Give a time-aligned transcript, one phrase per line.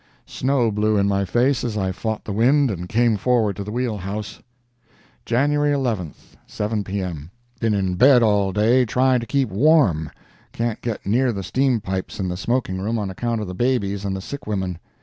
[0.25, 3.71] Snow blew in my face as I fought the wind, and came forward to the
[3.71, 4.41] wheelhouse.
[5.27, 10.09] "JANUARY 11th—7 P.M.—Been in bed all day, trying to keep warm;
[10.53, 14.03] can't get near the steam pipes in the smoking room on account of the babies
[14.03, 14.79] and the sick women.